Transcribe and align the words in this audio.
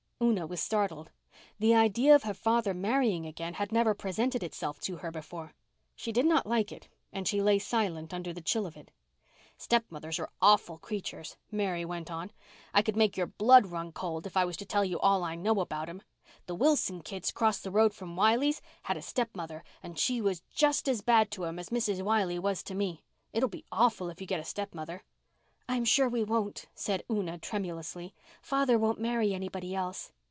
Una 0.23 0.45
was 0.45 0.61
startled. 0.61 1.09
The 1.57 1.73
idea 1.73 2.13
of 2.13 2.21
her 2.23 2.35
father 2.35 2.75
marrying 2.75 3.25
again 3.25 3.55
had 3.55 3.71
never 3.71 3.95
presented 3.95 4.43
itself 4.43 4.79
to 4.81 4.97
her 4.97 5.09
before. 5.09 5.55
She 5.95 6.11
did 6.11 6.27
not 6.27 6.45
like 6.45 6.71
it 6.71 6.87
and 7.11 7.27
she 7.27 7.41
lay 7.41 7.57
silent 7.57 8.13
under 8.13 8.31
the 8.31 8.39
chill 8.39 8.67
of 8.67 8.77
it. 8.77 8.91
"Stepmothers 9.57 10.19
are 10.19 10.29
awful 10.39 10.77
creatures," 10.77 11.37
Mary 11.49 11.83
went 11.83 12.11
on. 12.11 12.31
"I 12.71 12.83
could 12.83 12.95
make 12.95 13.17
your 13.17 13.25
blood 13.25 13.65
run 13.67 13.91
cold 13.91 14.27
if 14.27 14.37
I 14.37 14.45
was 14.45 14.55
to 14.57 14.65
tell 14.65 14.85
you 14.85 14.99
all 14.99 15.23
I 15.23 15.33
know 15.33 15.59
about 15.59 15.89
'em. 15.89 16.03
The 16.45 16.55
Wilson 16.55 17.01
kids 17.01 17.31
across 17.31 17.57
the 17.59 17.71
road 17.71 17.91
from 17.91 18.15
Wiley's 18.15 18.61
had 18.83 18.97
a 18.97 19.01
stepmother. 19.01 19.63
She 19.95 20.21
was 20.21 20.41
just 20.53 20.87
as 20.87 21.01
bad 21.01 21.31
to 21.31 21.45
'em 21.45 21.57
as 21.57 21.69
Mrs. 21.69 22.03
Wiley 22.03 22.37
was 22.37 22.61
to 22.63 22.75
me. 22.75 23.03
It'll 23.33 23.49
be 23.49 23.65
awful 23.71 24.11
if 24.11 24.21
you 24.21 24.27
get 24.27 24.39
a 24.39 24.43
stepmother." 24.45 25.01
"I'm 25.69 25.85
sure 25.85 26.09
we 26.09 26.23
won't," 26.23 26.65
said 26.75 27.03
Una 27.09 27.37
tremulously. 27.37 28.13
"Father 28.41 28.77
won't 28.77 28.99
marry 28.99 29.33
anybody 29.33 29.73
else." 29.73 30.11